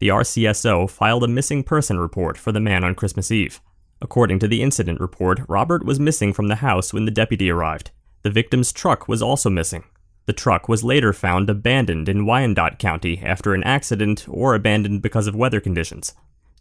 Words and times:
The 0.00 0.08
RCSO 0.08 0.90
filed 0.90 1.22
a 1.22 1.28
missing 1.28 1.62
person 1.62 2.00
report 2.00 2.36
for 2.36 2.50
the 2.50 2.58
man 2.58 2.82
on 2.82 2.96
Christmas 2.96 3.30
Eve. 3.30 3.60
According 4.02 4.40
to 4.40 4.48
the 4.48 4.62
incident 4.62 5.00
report, 5.00 5.42
Robert 5.48 5.84
was 5.84 6.00
missing 6.00 6.32
from 6.32 6.48
the 6.48 6.56
house 6.56 6.92
when 6.92 7.04
the 7.04 7.12
deputy 7.12 7.50
arrived. 7.50 7.92
The 8.22 8.30
victim's 8.30 8.72
truck 8.72 9.06
was 9.06 9.22
also 9.22 9.48
missing. 9.48 9.84
The 10.26 10.32
truck 10.32 10.68
was 10.68 10.82
later 10.82 11.12
found 11.12 11.48
abandoned 11.48 12.08
in 12.08 12.26
Wyandot 12.26 12.80
County 12.80 13.22
after 13.22 13.54
an 13.54 13.62
accident 13.62 14.26
or 14.28 14.56
abandoned 14.56 15.02
because 15.02 15.28
of 15.28 15.36
weather 15.36 15.60
conditions. 15.60 16.14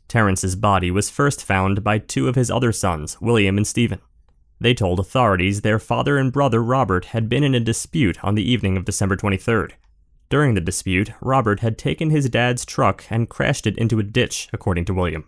Terrence's 0.07 0.55
body 0.55 0.89
was 0.89 1.09
first 1.09 1.43
found 1.43 1.83
by 1.83 1.99
two 1.99 2.27
of 2.27 2.35
his 2.35 2.49
other 2.49 2.71
sons, 2.71 3.19
William 3.19 3.57
and 3.57 3.67
Stephen. 3.67 3.99
They 4.59 4.73
told 4.73 4.99
authorities 4.99 5.61
their 5.61 5.79
father 5.79 6.17
and 6.17 6.31
brother 6.31 6.63
Robert 6.63 7.05
had 7.05 7.29
been 7.29 7.43
in 7.43 7.53
a 7.53 7.59
dispute 7.59 8.23
on 8.23 8.35
the 8.35 8.49
evening 8.49 8.77
of 8.77 8.85
December 8.85 9.15
23rd. 9.15 9.73
During 10.29 10.55
the 10.55 10.61
dispute, 10.61 11.11
Robert 11.21 11.59
had 11.59 11.77
taken 11.77 12.09
his 12.09 12.29
dad's 12.29 12.65
truck 12.65 13.05
and 13.09 13.29
crashed 13.29 13.67
it 13.67 13.77
into 13.77 13.99
a 13.99 14.03
ditch, 14.03 14.49
according 14.51 14.85
to 14.85 14.93
William. 14.93 15.25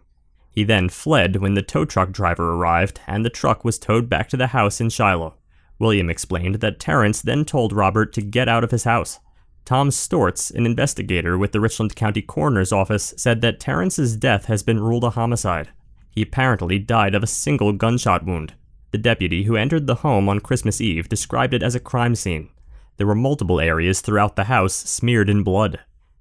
He 0.49 0.63
then 0.63 0.89
fled 0.89 1.37
when 1.37 1.53
the 1.53 1.61
tow 1.61 1.85
truck 1.85 2.11
driver 2.11 2.53
arrived 2.53 2.99
and 3.07 3.23
the 3.23 3.29
truck 3.29 3.63
was 3.63 3.77
towed 3.77 4.09
back 4.09 4.29
to 4.29 4.37
the 4.37 4.47
house 4.47 4.81
in 4.81 4.89
Shiloh. 4.89 5.35
William 5.77 6.09
explained 6.09 6.55
that 6.55 6.79
Terrence 6.79 7.21
then 7.21 7.45
told 7.45 7.71
Robert 7.71 8.11
to 8.13 8.21
get 8.21 8.49
out 8.49 8.63
of 8.63 8.71
his 8.71 8.83
house. 8.83 9.19
Tom 9.69 9.91
Stortz, 9.91 10.49
an 10.55 10.65
investigator 10.65 11.37
with 11.37 11.51
the 11.51 11.59
Richland 11.59 11.95
County 11.95 12.23
Coroner's 12.23 12.71
Office, 12.71 13.13
said 13.17 13.41
that 13.41 13.59
Terrence's 13.59 14.15
death 14.15 14.45
has 14.45 14.63
been 14.63 14.79
ruled 14.79 15.03
a 15.03 15.11
homicide. 15.11 15.69
He 16.09 16.23
apparently 16.23 16.79
died 16.79 17.13
of 17.13 17.21
a 17.21 17.27
single 17.27 17.71
gunshot 17.73 18.25
wound. 18.25 18.55
The 18.89 18.97
deputy 18.97 19.43
who 19.43 19.55
entered 19.55 19.85
the 19.85 20.01
home 20.01 20.27
on 20.27 20.39
Christmas 20.39 20.81
Eve 20.81 21.07
described 21.07 21.53
it 21.53 21.61
as 21.61 21.75
a 21.75 21.79
crime 21.79 22.15
scene. 22.15 22.49
There 22.97 23.05
were 23.05 23.13
multiple 23.13 23.59
areas 23.59 24.01
throughout 24.01 24.35
the 24.35 24.45
house 24.45 24.73
smeared 24.73 25.29
in 25.29 25.43
blood. 25.43 25.79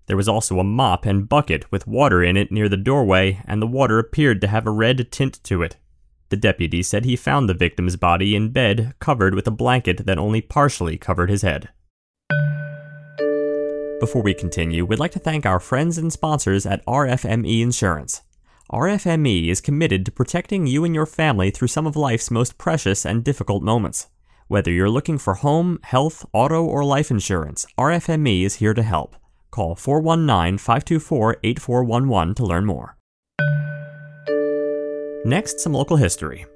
There 0.09 0.17
was 0.19 0.29
also 0.29 0.59
a 0.59 0.63
mop 0.63 1.07
and 1.07 1.27
bucket 1.27 1.73
with 1.73 1.87
water 1.87 2.23
in 2.23 2.37
it 2.37 2.53
near 2.53 2.69
the 2.69 2.77
doorway, 2.77 3.41
and 3.47 3.63
the 3.63 3.67
water 3.67 3.99
appeared 3.99 4.43
to 4.43 4.49
have 4.49 4.67
a 4.67 4.71
red 4.71 5.11
tint 5.11 5.43
to 5.45 5.63
it. 5.63 5.79
The 6.29 6.37
deputy 6.37 6.83
said 6.83 7.07
he 7.07 7.17
found 7.17 7.49
the 7.49 7.55
victim's 7.55 7.97
body 7.97 8.37
in 8.37 8.51
bed 8.51 8.93
covered 8.99 9.35
with 9.35 9.47
a 9.47 9.51
blanket 9.51 10.05
that 10.05 10.19
only 10.19 10.43
partially 10.43 10.99
covered 10.99 11.31
his 11.31 11.41
head. 11.41 11.71
Before 14.01 14.23
we 14.23 14.33
continue, 14.33 14.85
we'd 14.85 15.01
like 15.01 15.11
to 15.13 15.19
thank 15.19 15.45
our 15.45 15.59
friends 15.59 15.99
and 15.99 16.13
sponsors 16.13 16.65
at 16.65 16.87
RFME 16.87 17.61
Insurance. 17.61 18.23
RFME 18.71 19.49
is 19.49 19.61
committed 19.61 20.07
to 20.07 20.13
protecting 20.13 20.69
you 20.69 20.85
and 20.85 20.95
your 20.95 21.05
family 21.05 21.51
through 21.51 21.67
some 21.67 21.85
of 21.85 21.97
life's 21.97 22.31
most 22.31 22.59
precious 22.59 23.05
and 23.05 23.25
difficult 23.25 23.65
moments. 23.65 24.07
Whether 24.47 24.71
you're 24.71 24.89
looking 24.89 25.19
for 25.19 25.35
home, 25.35 25.81
health, 25.83 26.25
auto, 26.33 26.65
or 26.65 26.85
life 26.85 27.11
insurance, 27.11 27.67
RFME 27.77 28.45
is 28.45 28.57
here 28.57 28.73
to 28.73 28.85
help. 28.85 29.17
Call 29.51 29.75
419 29.75 30.59
524 30.59 31.39
8411 31.43 32.35
to 32.37 32.47
learn 32.47 32.67
more. 32.67 32.97
Next, 35.25 35.59
some 35.59 35.73
local 35.73 35.97
history. 35.97 36.47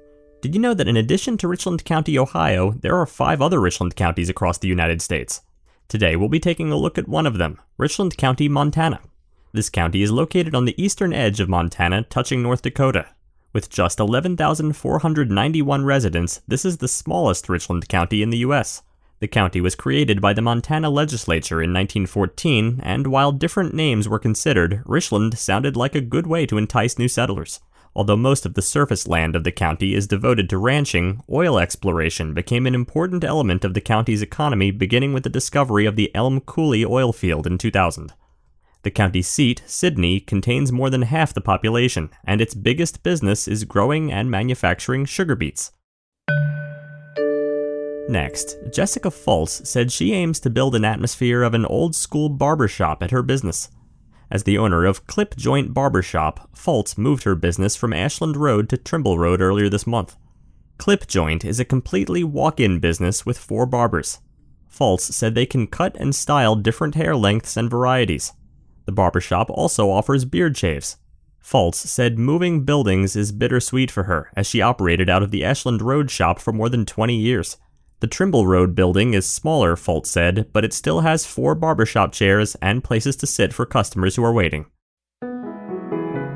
Did 0.41 0.55
you 0.55 0.61
know 0.61 0.73
that 0.73 0.87
in 0.87 0.95
addition 0.95 1.37
to 1.39 1.49
Richland 1.49 1.83
County, 1.83 2.17
Ohio, 2.17 2.71
there 2.71 2.95
are 2.95 3.05
five 3.05 3.41
other 3.41 3.59
Richland 3.59 3.97
counties 3.97 4.29
across 4.29 4.59
the 4.59 4.69
United 4.69 5.01
States? 5.01 5.41
Today, 5.93 6.15
we'll 6.15 6.27
be 6.27 6.39
taking 6.39 6.71
a 6.71 6.75
look 6.75 6.97
at 6.97 7.07
one 7.07 7.27
of 7.27 7.37
them, 7.37 7.61
Richland 7.77 8.17
County, 8.17 8.49
Montana. 8.49 8.99
This 9.51 9.69
county 9.69 10.01
is 10.01 10.09
located 10.09 10.55
on 10.55 10.65
the 10.65 10.73
eastern 10.83 11.13
edge 11.13 11.39
of 11.39 11.47
Montana, 11.47 12.01
touching 12.09 12.41
North 12.41 12.63
Dakota. 12.63 13.09
With 13.53 13.69
just 13.69 13.99
11,491 13.99 15.85
residents, 15.85 16.41
this 16.47 16.65
is 16.65 16.77
the 16.77 16.87
smallest 16.87 17.47
Richland 17.47 17.87
County 17.89 18.23
in 18.23 18.31
the 18.31 18.39
U.S. 18.39 18.81
The 19.19 19.27
county 19.27 19.61
was 19.61 19.75
created 19.75 20.19
by 20.19 20.33
the 20.33 20.41
Montana 20.41 20.89
legislature 20.89 21.61
in 21.61 21.71
1914, 21.71 22.79
and 22.81 23.05
while 23.05 23.31
different 23.31 23.75
names 23.75 24.09
were 24.09 24.17
considered, 24.17 24.81
Richland 24.87 25.37
sounded 25.37 25.77
like 25.77 25.93
a 25.93 26.01
good 26.01 26.25
way 26.25 26.47
to 26.47 26.57
entice 26.57 26.97
new 26.97 27.07
settlers. 27.07 27.59
Although 27.95 28.17
most 28.17 28.45
of 28.45 28.55
the 28.55 28.61
surface 28.61 29.07
land 29.07 29.35
of 29.35 29.43
the 29.43 29.51
county 29.51 29.93
is 29.93 30.07
devoted 30.07 30.49
to 30.49 30.57
ranching, 30.57 31.21
oil 31.31 31.59
exploration 31.59 32.33
became 32.33 32.65
an 32.65 32.73
important 32.73 33.23
element 33.23 33.63
of 33.63 33.75
the 33.75 33.81
county's 33.81 34.23
economy 34.23 34.71
beginning 34.71 35.13
with 35.13 35.23
the 35.23 35.29
discovery 35.29 35.85
of 35.85 35.95
the 35.95 36.13
Elm 36.15 36.41
Coulee 36.41 36.85
oil 36.85 37.13
field 37.13 37.45
in 37.45 37.59
2000. 37.59 38.13
The 38.81 38.91
county 38.91 39.21
seat, 39.21 39.61
Sidney, 39.65 40.19
contains 40.19 40.71
more 40.71 40.89
than 40.89 41.03
half 41.03 41.33
the 41.33 41.39
population, 41.39 42.09
and 42.25 42.41
its 42.41 42.55
biggest 42.55 43.03
business 43.03 43.47
is 43.47 43.63
growing 43.63 44.11
and 44.11 44.29
manufacturing 44.29 45.05
sugar 45.05 45.35
beets. 45.35 45.71
Next, 48.09 48.57
Jessica 48.73 49.09
Fultz 49.09 49.65
said 49.65 49.91
she 49.91 50.13
aims 50.13 50.39
to 50.41 50.49
build 50.49 50.75
an 50.75 50.83
atmosphere 50.83 51.43
of 51.43 51.53
an 51.53 51.65
old 51.65 51.95
school 51.95 52.27
barbershop 52.27 53.01
at 53.01 53.11
her 53.11 53.23
business. 53.23 53.69
As 54.31 54.43
the 54.43 54.57
owner 54.57 54.85
of 54.85 55.05
Clip 55.07 55.35
Joint 55.35 55.73
Barbershop, 55.73 56.49
Fultz 56.55 56.97
moved 56.97 57.23
her 57.23 57.35
business 57.35 57.75
from 57.75 57.93
Ashland 57.93 58.37
Road 58.37 58.69
to 58.69 58.77
Trimble 58.77 59.17
Road 59.17 59.41
earlier 59.41 59.69
this 59.69 59.85
month. 59.85 60.15
Clip 60.77 61.07
Joint 61.07 61.45
is 61.45 61.59
a 61.59 61.65
completely 61.65 62.23
walk 62.23 62.59
in 62.59 62.79
business 62.79 63.25
with 63.25 63.37
four 63.37 63.65
barbers. 63.65 64.19
Fultz 64.69 65.11
said 65.11 65.35
they 65.35 65.45
can 65.45 65.67
cut 65.67 65.95
and 65.99 66.15
style 66.15 66.55
different 66.55 66.95
hair 66.95 67.15
lengths 67.15 67.55
and 67.55 67.69
varieties. 67.69 68.33
The 68.85 68.91
barbershop 68.91 69.49
also 69.49 69.89
offers 69.89 70.25
beard 70.25 70.57
shaves. 70.57 70.97
Fultz 71.43 71.75
said 71.75 72.17
moving 72.17 72.63
buildings 72.63 73.15
is 73.15 73.31
bittersweet 73.31 73.91
for 73.91 74.03
her, 74.03 74.31
as 74.35 74.47
she 74.47 74.61
operated 74.61 75.09
out 75.09 75.21
of 75.21 75.31
the 75.31 75.43
Ashland 75.43 75.81
Road 75.81 76.09
shop 76.09 76.39
for 76.39 76.51
more 76.51 76.69
than 76.69 76.85
20 76.85 77.15
years. 77.15 77.57
The 78.03 78.07
Trimble 78.07 78.45
Road 78.45 78.75
building 78.75 79.13
is 79.13 79.25
smaller, 79.25 79.77
Fultz 79.77 80.07
said, 80.07 80.49
but 80.51 80.65
it 80.65 80.73
still 80.73 80.99
has 80.99 81.25
four 81.25 81.55
barbershop 81.55 82.11
chairs 82.11 82.53
and 82.61 82.83
places 82.83 83.15
to 83.15 83.25
sit 83.25 83.53
for 83.53 83.65
customers 83.65 84.17
who 84.17 84.25
are 84.25 84.33
waiting. 84.33 84.65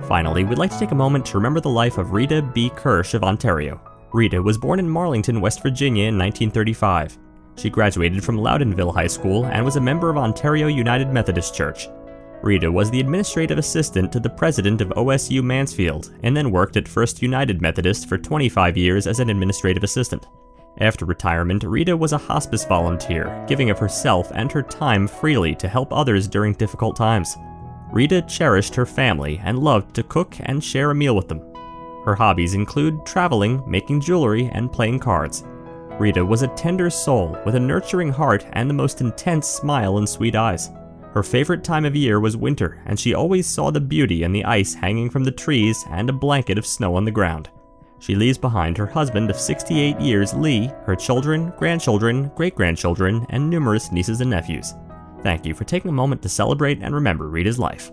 Finally, 0.07 0.45
we'd 0.45 0.57
like 0.57 0.71
to 0.71 0.79
take 0.79 0.91
a 0.91 0.95
moment 0.95 1.25
to 1.25 1.37
remember 1.37 1.59
the 1.59 1.67
life 1.67 1.97
of 1.97 2.13
Rita 2.13 2.41
B. 2.41 2.69
Kirsch 2.69 3.13
of 3.13 3.25
Ontario. 3.25 3.81
Rita 4.13 4.41
was 4.41 4.57
born 4.57 4.79
in 4.79 4.87
Marlington, 4.87 5.41
West 5.41 5.61
Virginia 5.61 6.03
in 6.03 6.17
1935. 6.17 7.17
She 7.57 7.69
graduated 7.69 8.23
from 8.23 8.37
Loudonville 8.37 8.93
High 8.93 9.07
School 9.07 9.45
and 9.47 9.65
was 9.65 9.75
a 9.75 9.81
member 9.81 10.09
of 10.09 10.15
Ontario 10.15 10.67
United 10.67 11.09
Methodist 11.09 11.53
Church. 11.53 11.89
Rita 12.43 12.71
was 12.71 12.89
the 12.89 13.01
administrative 13.01 13.57
assistant 13.57 14.13
to 14.13 14.21
the 14.21 14.29
president 14.29 14.79
of 14.79 14.87
OSU 14.91 15.43
Mansfield 15.43 16.13
and 16.23 16.37
then 16.37 16.49
worked 16.49 16.77
at 16.77 16.87
First 16.87 17.21
United 17.21 17.61
Methodist 17.61 18.07
for 18.07 18.17
25 18.17 18.77
years 18.77 19.05
as 19.05 19.19
an 19.19 19.29
administrative 19.29 19.83
assistant. 19.83 20.27
After 20.79 21.05
retirement, 21.05 21.63
Rita 21.63 21.97
was 21.97 22.13
a 22.13 22.17
hospice 22.17 22.63
volunteer, 22.65 23.43
giving 23.47 23.71
of 23.71 23.79
herself 23.79 24.31
and 24.35 24.51
her 24.51 24.61
time 24.61 25.07
freely 25.07 25.55
to 25.55 25.67
help 25.67 25.91
others 25.91 26.27
during 26.27 26.53
difficult 26.53 26.95
times. 26.95 27.35
Rita 27.91 28.21
cherished 28.23 28.75
her 28.75 28.85
family 28.85 29.41
and 29.43 29.59
loved 29.59 29.95
to 29.95 30.03
cook 30.03 30.35
and 30.41 30.63
share 30.63 30.91
a 30.91 30.95
meal 30.95 31.15
with 31.15 31.27
them. 31.27 31.41
Her 32.05 32.15
hobbies 32.15 32.53
include 32.53 33.05
traveling, 33.05 33.63
making 33.69 34.01
jewelry, 34.01 34.49
and 34.53 34.71
playing 34.71 34.99
cards. 34.99 35.43
Rita 35.99 36.23
was 36.23 36.43
a 36.43 36.47
tender 36.49 36.91
soul 36.91 37.35
with 37.43 37.55
a 37.55 37.59
nurturing 37.59 38.11
heart 38.11 38.45
and 38.53 38.69
the 38.69 38.73
most 38.75 39.01
intense 39.01 39.47
smile 39.47 39.97
and 39.97 40.07
sweet 40.07 40.35
eyes. 40.35 40.69
Her 41.13 41.23
favorite 41.23 41.63
time 41.63 41.85
of 41.85 41.95
year 41.95 42.19
was 42.19 42.37
winter, 42.37 42.79
and 42.85 42.99
she 42.99 43.15
always 43.15 43.47
saw 43.47 43.71
the 43.71 43.81
beauty 43.81 44.21
in 44.21 44.31
the 44.31 44.45
ice 44.45 44.75
hanging 44.75 45.09
from 45.09 45.23
the 45.23 45.31
trees 45.31 45.83
and 45.89 46.07
a 46.07 46.13
blanket 46.13 46.59
of 46.59 46.67
snow 46.67 46.95
on 46.95 47.05
the 47.05 47.11
ground. 47.11 47.49
She 47.99 48.15
leaves 48.15 48.37
behind 48.37 48.77
her 48.77 48.85
husband 48.85 49.29
of 49.29 49.39
68 49.39 49.99
years, 49.99 50.33
Lee, 50.33 50.71
her 50.85 50.95
children, 50.95 51.51
grandchildren, 51.57 52.31
great 52.35 52.55
grandchildren, 52.55 53.25
and 53.29 53.49
numerous 53.49 53.91
nieces 53.91 54.21
and 54.21 54.29
nephews. 54.29 54.73
Thank 55.23 55.45
you 55.45 55.53
for 55.53 55.63
taking 55.63 55.89
a 55.89 55.93
moment 55.93 56.21
to 56.21 56.29
celebrate 56.29 56.81
and 56.81 56.93
remember 56.93 57.27
Rita's 57.27 57.57
life. 57.57 57.91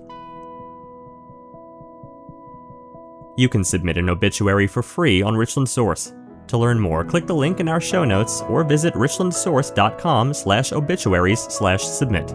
You 3.37 3.49
can 3.49 3.65
submit 3.65 3.97
an 3.97 4.11
obituary 4.11 4.67
for 4.67 4.83
free 4.83 5.23
on 5.23 5.37
Richland 5.37 5.69
Source. 5.69 6.13
To 6.49 6.59
learn 6.59 6.79
more, 6.79 7.05
click 7.05 7.27
the 7.27 7.35
link 7.35 7.59
in 7.59 7.69
our 7.69 7.81
show 7.81 8.05
notes 8.05 8.43
or 8.43 8.63
visit 8.63 8.95
richlandsource.com 8.95 10.35
slash 10.35 10.73
obituaries 10.73 11.41
slash 11.41 11.83
submit. 11.83 12.35